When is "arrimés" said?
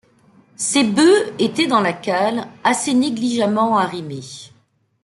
3.77-4.49